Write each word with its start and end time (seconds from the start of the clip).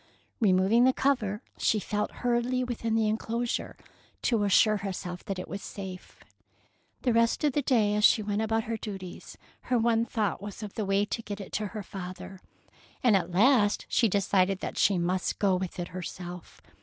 "Removing 0.41 0.85
the 0.85 0.93
cover, 0.93 1.43
she 1.59 1.79
felt 1.79 2.09
hurriedly 2.25 2.63
within 2.63 2.95
the 2.95 3.07
enclosure 3.07 3.77
to 4.23 4.43
assure 4.45 4.77
herself 4.77 5.23
that 5.25 5.37
it 5.37 5.47
was 5.47 5.61
safe. 5.61 6.23
The 7.03 7.13
rest 7.13 7.43
of 7.43 7.53
that 7.53 7.67
day, 7.67 7.93
as 7.93 8.03
she 8.03 8.23
went 8.23 8.41
about 8.41 8.63
her 8.63 8.77
duties, 8.77 9.37
her 9.69 9.77
one 9.77 10.05
thought 10.05 10.41
was 10.41 10.63
of 10.63 10.73
the 10.73 10.85
way 10.85 11.05
to 11.05 11.21
get 11.21 11.39
it 11.39 11.51
to 11.53 11.67
her 11.67 11.83
father, 11.83 12.39
and 13.03 13.15
at 13.15 13.29
last 13.29 13.85
she 13.89 14.09
decided 14.09 14.59
that 14.61 14.75
she 14.75 14.97
must 14.97 15.37
go 15.37 15.55
with 15.55 15.77
it 15.77 15.89
herself. 15.89 16.63